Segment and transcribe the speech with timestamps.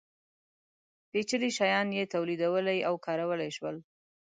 [1.11, 3.77] پېچلي شیان یې تولیدولی او کارولی شول.